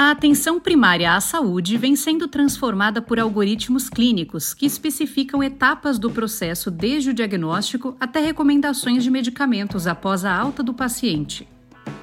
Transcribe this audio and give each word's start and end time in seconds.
A 0.00 0.12
atenção 0.12 0.58
primária 0.58 1.14
à 1.14 1.20
saúde 1.20 1.76
vem 1.76 1.94
sendo 1.94 2.26
transformada 2.26 3.02
por 3.02 3.20
algoritmos 3.20 3.90
clínicos 3.90 4.54
que 4.54 4.64
especificam 4.64 5.42
etapas 5.42 5.98
do 5.98 6.10
processo 6.10 6.70
desde 6.70 7.10
o 7.10 7.14
diagnóstico 7.14 7.94
até 8.00 8.18
recomendações 8.18 9.04
de 9.04 9.10
medicamentos 9.10 9.86
após 9.86 10.24
a 10.24 10.34
alta 10.34 10.62
do 10.62 10.72
paciente. 10.72 11.46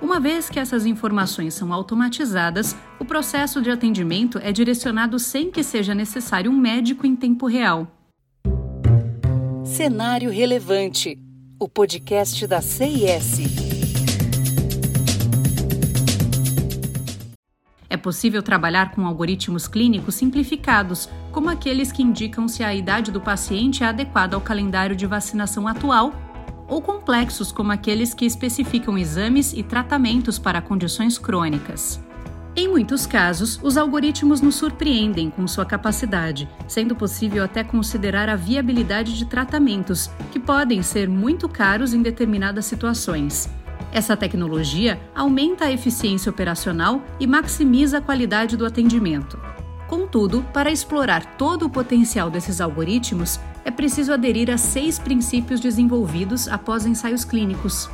Uma 0.00 0.18
vez 0.18 0.48
que 0.48 0.58
essas 0.58 0.86
informações 0.86 1.52
são 1.52 1.70
automatizadas, 1.70 2.74
o 2.98 3.04
processo 3.04 3.60
de 3.60 3.70
atendimento 3.70 4.38
é 4.38 4.52
direcionado 4.52 5.18
sem 5.18 5.50
que 5.50 5.62
seja 5.62 5.94
necessário 5.94 6.50
um 6.50 6.56
médico 6.56 7.06
em 7.06 7.14
tempo 7.14 7.46
real. 7.46 7.86
Cenário 9.66 10.30
Relevante 10.30 11.18
o 11.60 11.68
podcast 11.68 12.46
da 12.46 12.62
CIS. 12.62 13.71
Possível 18.02 18.42
trabalhar 18.42 18.90
com 18.90 19.06
algoritmos 19.06 19.66
clínicos 19.66 20.16
simplificados, 20.16 21.08
como 21.30 21.48
aqueles 21.48 21.90
que 21.90 22.02
indicam 22.02 22.46
se 22.46 22.62
a 22.62 22.74
idade 22.74 23.10
do 23.10 23.20
paciente 23.20 23.82
é 23.82 23.86
adequada 23.86 24.36
ao 24.36 24.42
calendário 24.42 24.94
de 24.94 25.06
vacinação 25.06 25.66
atual, 25.66 26.12
ou 26.68 26.82
complexos, 26.82 27.52
como 27.52 27.72
aqueles 27.72 28.12
que 28.12 28.24
especificam 28.24 28.98
exames 28.98 29.52
e 29.52 29.62
tratamentos 29.62 30.38
para 30.38 30.60
condições 30.60 31.18
crônicas. 31.18 32.02
Em 32.54 32.68
muitos 32.68 33.06
casos, 33.06 33.58
os 33.62 33.78
algoritmos 33.78 34.42
nos 34.42 34.56
surpreendem 34.56 35.30
com 35.30 35.46
sua 35.46 35.64
capacidade, 35.64 36.46
sendo 36.68 36.94
possível 36.94 37.42
até 37.42 37.64
considerar 37.64 38.28
a 38.28 38.36
viabilidade 38.36 39.16
de 39.16 39.24
tratamentos, 39.24 40.10
que 40.30 40.38
podem 40.38 40.82
ser 40.82 41.08
muito 41.08 41.48
caros 41.48 41.94
em 41.94 42.02
determinadas 42.02 42.66
situações. 42.66 43.48
Essa 43.92 44.16
tecnologia 44.16 44.98
aumenta 45.14 45.66
a 45.66 45.72
eficiência 45.72 46.30
operacional 46.30 47.02
e 47.20 47.26
maximiza 47.26 47.98
a 47.98 48.00
qualidade 48.00 48.56
do 48.56 48.64
atendimento. 48.64 49.38
Contudo, 49.86 50.42
para 50.54 50.72
explorar 50.72 51.36
todo 51.36 51.66
o 51.66 51.70
potencial 51.70 52.30
desses 52.30 52.62
algoritmos, 52.62 53.38
é 53.62 53.70
preciso 53.70 54.10
aderir 54.10 54.50
a 54.50 54.56
seis 54.56 54.98
princípios 54.98 55.60
desenvolvidos 55.60 56.48
após 56.48 56.86
ensaios 56.86 57.22
clínicos. 57.22 57.90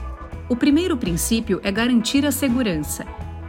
O 0.49 0.55
primeiro 0.55 0.97
princípio 0.97 1.61
é 1.65 1.73
garantir 1.73 2.25
a 2.25 2.31
segurança. 2.31 3.05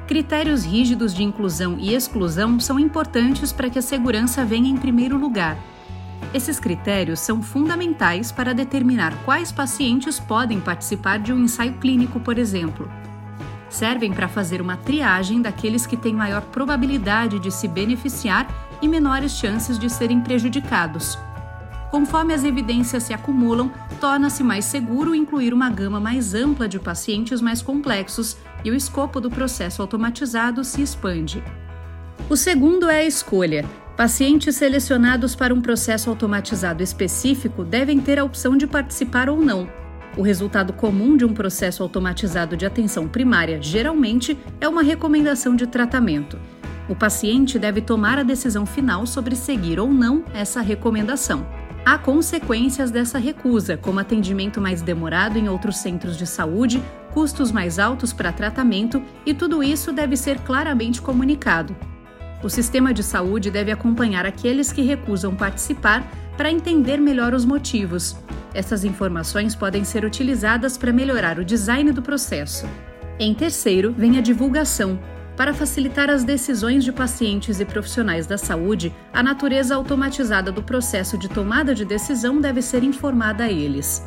Critérios 0.07 0.65
rígidos 0.65 1.13
de 1.13 1.21
inclusão 1.21 1.77
e 1.79 1.93
exclusão 1.93 2.59
são 2.59 2.79
importantes 2.79 3.53
para 3.53 3.69
que 3.69 3.77
a 3.77 3.83
segurança 3.83 4.43
venha 4.43 4.67
em 4.67 4.75
primeiro 4.75 5.15
lugar 5.19 5.55
esses 6.33 6.59
critérios 6.59 7.19
são 7.19 7.41
fundamentais 7.41 8.31
para 8.31 8.53
determinar 8.53 9.13
quais 9.25 9.51
pacientes 9.51 10.19
podem 10.19 10.59
participar 10.59 11.19
de 11.19 11.33
um 11.33 11.43
ensaio 11.43 11.73
clínico, 11.73 12.19
por 12.19 12.37
exemplo. 12.37 12.89
Servem 13.69 14.13
para 14.13 14.27
fazer 14.27 14.61
uma 14.61 14.77
triagem 14.77 15.41
daqueles 15.41 15.85
que 15.85 15.97
têm 15.97 16.13
maior 16.13 16.41
probabilidade 16.41 17.39
de 17.39 17.51
se 17.51 17.67
beneficiar 17.67 18.47
e 18.81 18.87
menores 18.87 19.31
chances 19.33 19.77
de 19.77 19.89
serem 19.89 20.21
prejudicados. 20.21 21.17
Conforme 21.91 22.33
as 22.35 22.43
evidências 22.43 23.03
se 23.03 23.13
acumulam, 23.13 23.71
torna-se 23.99 24.43
mais 24.43 24.65
seguro 24.65 25.15
incluir 25.15 25.53
uma 25.53 25.69
gama 25.69 25.99
mais 25.99 26.35
ampla 26.35 26.67
de 26.67 26.79
pacientes 26.79 27.41
mais 27.41 27.63
complexos 27.63 28.37
e 28.63 28.69
o 28.69 28.75
escopo 28.75 29.19
do 29.19 29.29
processo 29.29 29.81
automatizado 29.81 30.63
se 30.63 30.83
expande. 30.83 31.43
O 32.29 32.35
segundo 32.35 32.87
é 32.89 32.99
a 32.99 33.05
escolha, 33.05 33.65
Pacientes 33.99 34.55
selecionados 34.55 35.35
para 35.35 35.53
um 35.53 35.59
processo 35.59 36.09
automatizado 36.09 36.81
específico 36.81 37.65
devem 37.65 37.99
ter 37.99 38.17
a 38.17 38.23
opção 38.23 38.55
de 38.55 38.65
participar 38.65 39.29
ou 39.29 39.41
não. 39.41 39.69
O 40.15 40.21
resultado 40.21 40.71
comum 40.71 41.17
de 41.17 41.25
um 41.25 41.33
processo 41.33 41.83
automatizado 41.83 42.55
de 42.55 42.65
atenção 42.65 43.09
primária, 43.09 43.61
geralmente, 43.61 44.39
é 44.61 44.69
uma 44.69 44.81
recomendação 44.81 45.53
de 45.53 45.67
tratamento. 45.67 46.39
O 46.87 46.95
paciente 46.95 47.59
deve 47.59 47.81
tomar 47.81 48.17
a 48.17 48.23
decisão 48.23 48.65
final 48.65 49.05
sobre 49.05 49.35
seguir 49.35 49.81
ou 49.81 49.91
não 49.91 50.23
essa 50.33 50.61
recomendação. 50.61 51.45
Há 51.85 51.97
consequências 51.97 52.91
dessa 52.91 53.17
recusa, 53.17 53.75
como 53.75 53.99
atendimento 53.99 54.61
mais 54.61 54.81
demorado 54.81 55.37
em 55.37 55.49
outros 55.49 55.75
centros 55.75 56.15
de 56.15 56.25
saúde, 56.25 56.81
custos 57.13 57.51
mais 57.51 57.77
altos 57.77 58.13
para 58.13 58.31
tratamento, 58.31 59.03
e 59.25 59.33
tudo 59.33 59.61
isso 59.61 59.91
deve 59.91 60.15
ser 60.15 60.39
claramente 60.39 61.01
comunicado. 61.01 61.75
O 62.41 62.49
sistema 62.49 62.93
de 62.93 63.03
saúde 63.03 63.51
deve 63.51 63.71
acompanhar 63.71 64.25
aqueles 64.25 64.71
que 64.71 64.81
recusam 64.81 65.35
participar 65.35 66.09
para 66.37 66.49
entender 66.49 66.97
melhor 66.97 67.33
os 67.33 67.43
motivos. 67.43 68.15
Essas 68.53 68.85
informações 68.85 69.55
podem 69.55 69.83
ser 69.83 70.05
utilizadas 70.05 70.77
para 70.77 70.93
melhorar 70.93 71.37
o 71.37 71.43
design 71.43 71.91
do 71.91 72.01
processo. 72.01 72.65
Em 73.19 73.33
terceiro, 73.33 73.93
vem 73.95 74.17
a 74.17 74.21
divulgação. 74.21 74.97
Para 75.35 75.53
facilitar 75.53 76.09
as 76.09 76.23
decisões 76.23 76.83
de 76.83 76.91
pacientes 76.91 77.59
e 77.59 77.65
profissionais 77.65 78.25
da 78.25 78.37
saúde, 78.37 78.93
a 79.11 79.21
natureza 79.21 79.75
automatizada 79.75 80.51
do 80.51 80.63
processo 80.63 81.17
de 81.17 81.27
tomada 81.27 81.75
de 81.75 81.83
decisão 81.83 82.39
deve 82.39 82.61
ser 82.61 82.83
informada 82.83 83.45
a 83.45 83.51
eles. 83.51 84.01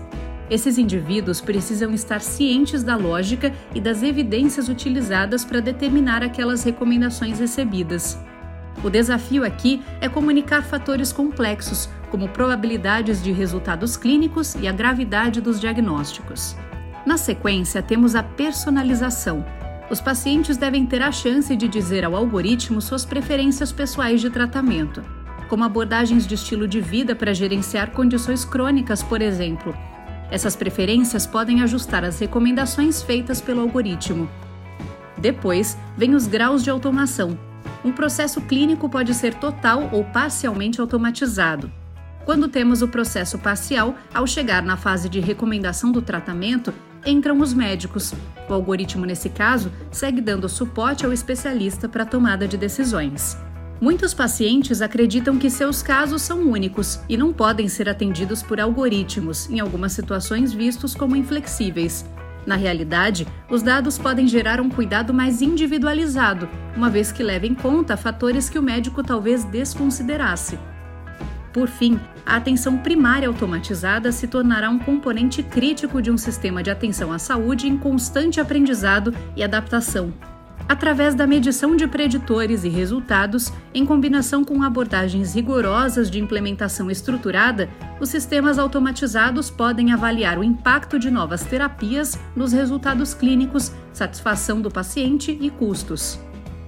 Esses 0.53 0.77
indivíduos 0.77 1.41
precisam 1.41 1.95
estar 1.95 2.21
cientes 2.21 2.83
da 2.83 2.95
lógica 2.95 3.55
e 3.75 3.81
das 3.81 4.03
evidências 4.03 4.69
utilizadas 4.69 5.47
para 5.47 5.61
determinar 5.61 6.23
aquelas 6.23 6.63
recomendações 6.63 7.39
recebidas. 7.39 8.19
O 8.85 8.91
desafio 8.91 9.47
aqui 9.47 9.83
é 9.99 10.11
comunicar 10.11 10.63
fatores 10.63 11.11
complexos, 11.11 11.89
como 12.11 12.29
probabilidades 12.29 13.23
de 13.23 13.33
resultados 13.33 13.97
clínicos 13.97 14.55
e 14.57 14.69
a 14.69 14.73
gravidade 14.73 15.41
dos 15.41 15.59
diagnósticos. 15.59 16.55
Na 17.07 17.17
sequência, 17.17 17.81
temos 17.81 18.15
a 18.15 18.23
personalização. 18.23 19.47
Os 19.91 20.03
pacientes 20.03 20.59
devem 20.59 20.85
ter 20.85 21.01
a 21.01 21.11
chance 21.11 21.57
de 21.57 21.67
dizer 21.67 22.05
ao 22.05 22.15
algoritmo 22.15 22.83
suas 22.83 23.07
preferências 23.07 23.73
pessoais 23.73 24.21
de 24.21 24.29
tratamento, 24.29 25.03
como 25.49 25.65
abordagens 25.65 26.27
de 26.27 26.35
estilo 26.35 26.69
de 26.69 26.83
vida 26.83 27.15
para 27.15 27.33
gerenciar 27.33 27.93
condições 27.93 28.45
crônicas, 28.45 29.03
por 29.03 29.23
exemplo, 29.23 29.75
essas 30.33 30.57
preferências 30.57 31.27
podem 31.27 31.63
ajustar 31.63 32.05
as 32.05 32.19
recomendações 32.19 33.03
feitas 33.03 33.39
pelo 33.39 33.61
algoritmo. 33.61 34.31
Depois, 35.19 35.77
vem 35.95 36.15
os 36.15 36.27
graus 36.27 36.65
de 36.65 36.71
automação. 36.71 37.39
Um 37.85 37.93
processo 37.93 38.41
clínico 38.41 38.89
pode 38.89 39.13
ser 39.13 39.35
total 39.35 39.91
ou 39.93 40.03
parcialmente 40.05 40.81
automatizado. 40.81 41.71
Quando 42.25 42.49
temos 42.49 42.81
o 42.81 42.89
processo 42.89 43.39
parcial, 43.39 43.95
ao 44.15 44.27
chegar 44.27 44.63
na 44.63 44.75
fase 44.75 45.07
de 45.07 45.21
recomendação 45.21 45.93
do 45.93 46.01
tratamento, 46.01 46.73
entram 47.05 47.39
os 47.39 47.53
médicos. 47.53 48.15
O 48.49 48.55
algoritmo, 48.55 49.05
nesse 49.05 49.29
caso, 49.29 49.71
segue 49.91 50.23
dando 50.23 50.49
suporte 50.49 51.05
ao 51.05 51.13
especialista 51.13 51.91
para 51.91 52.05
a 52.05 52.07
tomada 52.07 52.49
de 52.49 52.57
decisões. 52.57 53.37
Muitos 53.83 54.15
pacientes 54.15 54.81
acreditam 54.81 55.37
que 55.37 55.51
seus 55.51 55.83
casos 55.83 56.23
são 56.23 56.49
únicos 56.49 57.01
e 57.09 57.17
não 57.17 57.33
podem 57.33 57.67
ser 57.67 57.89
atendidos 57.89 58.41
por 58.41 58.61
algoritmos, 58.61 59.51
em 59.51 59.59
algumas 59.59 59.91
situações 59.91 60.53
vistos 60.53 60.95
como 60.95 61.17
inflexíveis. 61.17 62.07
Na 62.47 62.55
realidade, 62.55 63.27
os 63.51 63.61
dados 63.61 63.99
podem 63.99 64.29
gerar 64.29 64.61
um 64.61 64.71
cuidado 64.71 65.13
mais 65.13 65.43
individualizado, 65.43 66.49
uma 66.77 66.89
vez 66.89 67.11
que 67.11 67.25
leva 67.25 67.45
em 67.45 67.57
conta 67.57 67.97
fatores 67.97 68.49
que 68.49 68.57
o 68.57 68.63
médico 68.63 69.03
talvez 69.03 69.43
desconsiderasse. 69.43 70.57
Por 71.53 71.67
fim, 71.67 71.99
a 72.25 72.37
atenção 72.37 72.79
primária 72.79 73.27
automatizada 73.27 74.13
se 74.13 74.29
tornará 74.29 74.71
um 74.71 74.79
componente 74.79 75.43
crítico 75.43 76.01
de 76.01 76.09
um 76.09 76.17
sistema 76.17 76.63
de 76.63 76.71
atenção 76.71 77.13
à 77.13 77.19
saúde 77.19 77.67
em 77.67 77.77
constante 77.77 78.41
aprendizado 78.41 79.13
e 79.35 79.43
adaptação 79.43 80.15
através 80.69 81.15
da 81.15 81.27
medição 81.27 81.77
de 81.77 81.87
preditores 81.87 82.65
e 82.65 82.69
resultados, 82.69 83.53
em 83.75 83.85
combinação 83.85 84.45
com 84.45 84.63
abordagens 84.63 85.35
rigorosas 85.35 86.11
de 86.11 86.19
implementação 86.19 86.91
estruturada, 86.91 87.69
os 88.01 88.09
sistemas 88.09 88.59
automatizados 88.59 89.51
podem 89.51 89.93
avaliar 89.93 90.39
o 90.39 90.45
impacto 90.45 90.99
de 90.99 91.11
novas 91.11 91.45
terapias 91.45 92.19
nos 92.35 92.53
resultados 92.53 93.15
clínicos, 93.15 93.73
satisfação 93.93 94.61
do 94.61 94.71
paciente 94.71 95.37
e 95.41 95.51
custos. 95.51 96.19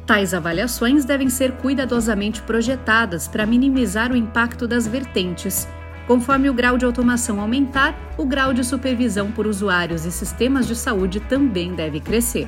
Tais 0.06 0.34
avaliações 0.34 1.04
devem 1.04 1.30
ser 1.30 1.52
cuidadosamente 1.52 2.42
projetadas 2.42 3.26
para 3.26 3.46
minimizar 3.46 4.12
o 4.12 4.16
impacto 4.16 4.68
das 4.68 4.86
vertentes. 4.86 5.66
Conforme 6.06 6.50
o 6.50 6.54
grau 6.54 6.76
de 6.76 6.84
automação 6.84 7.40
aumentar, 7.40 7.94
o 8.18 8.26
grau 8.26 8.52
de 8.52 8.62
supervisão 8.62 9.32
por 9.32 9.46
usuários 9.46 10.04
e 10.04 10.12
sistemas 10.12 10.66
de 10.66 10.76
saúde 10.76 11.20
também 11.20 11.74
deve 11.74 12.00
crescer. 12.00 12.46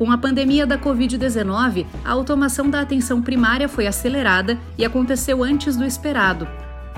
Com 0.00 0.10
a 0.10 0.16
pandemia 0.16 0.66
da 0.66 0.78
Covid-19, 0.78 1.84
a 2.02 2.10
automação 2.10 2.70
da 2.70 2.80
atenção 2.80 3.20
primária 3.20 3.68
foi 3.68 3.86
acelerada 3.86 4.58
e 4.78 4.82
aconteceu 4.82 5.44
antes 5.44 5.76
do 5.76 5.84
esperado. 5.84 6.48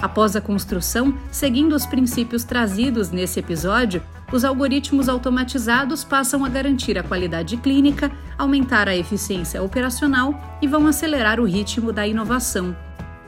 Após 0.01 0.37
a 0.37 0.41
construção, 0.41 1.13
seguindo 1.29 1.75
os 1.75 1.85
princípios 1.85 2.45
trazidos 2.45 3.11
nesse 3.11 3.41
episódio, 3.41 4.01
os 4.33 4.45
algoritmos 4.45 5.09
automatizados 5.09 6.05
passam 6.05 6.45
a 6.45 6.49
garantir 6.49 6.97
a 6.97 7.03
qualidade 7.03 7.57
clínica, 7.57 8.09
aumentar 8.39 8.87
a 8.87 8.97
eficiência 8.97 9.61
operacional 9.61 10.59
e 10.63 10.69
vão 10.69 10.87
acelerar 10.87 11.41
o 11.41 11.45
ritmo 11.45 11.93
da 11.93 12.07
inovação. 12.07 12.77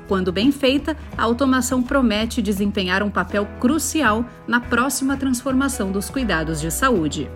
Quando 0.06 0.30
bem 0.30 0.52
feita, 0.52 0.96
a 1.18 1.24
automação 1.24 1.82
promete 1.82 2.40
desempenhar 2.40 3.02
um 3.02 3.10
papel 3.10 3.44
crucial 3.58 4.24
na 4.46 4.60
próxima 4.60 5.16
transformação 5.16 5.90
dos 5.90 6.08
cuidados 6.08 6.60
de 6.60 6.70
saúde. 6.70 7.28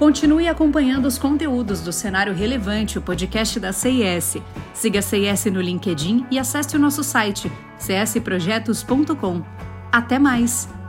Continue 0.00 0.48
acompanhando 0.48 1.04
os 1.04 1.18
conteúdos 1.18 1.82
do 1.82 1.92
Cenário 1.92 2.32
Relevante, 2.32 2.98
o 2.98 3.02
podcast 3.02 3.60
da 3.60 3.70
CIS. 3.70 4.38
Siga 4.72 5.00
a 5.00 5.02
CIS 5.02 5.44
no 5.52 5.60
LinkedIn 5.60 6.24
e 6.30 6.38
acesse 6.38 6.74
o 6.74 6.78
nosso 6.78 7.04
site 7.04 7.52
csprojetos.com. 7.78 9.42
Até 9.92 10.18
mais! 10.18 10.79